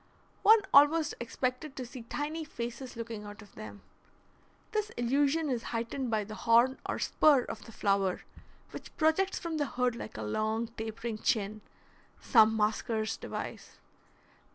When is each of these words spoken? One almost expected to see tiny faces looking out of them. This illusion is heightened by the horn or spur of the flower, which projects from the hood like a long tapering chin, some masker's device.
One 0.41 0.61
almost 0.73 1.13
expected 1.19 1.75
to 1.75 1.85
see 1.85 2.01
tiny 2.01 2.43
faces 2.43 2.95
looking 2.95 3.23
out 3.23 3.43
of 3.43 3.53
them. 3.53 3.83
This 4.71 4.89
illusion 4.97 5.47
is 5.47 5.61
heightened 5.77 6.09
by 6.09 6.23
the 6.23 6.33
horn 6.33 6.79
or 6.87 6.97
spur 6.97 7.43
of 7.43 7.65
the 7.65 7.71
flower, 7.71 8.21
which 8.71 8.97
projects 8.97 9.37
from 9.37 9.57
the 9.57 9.67
hood 9.77 9.95
like 9.95 10.17
a 10.17 10.23
long 10.23 10.69
tapering 10.69 11.19
chin, 11.19 11.61
some 12.19 12.57
masker's 12.57 13.15
device. 13.15 13.77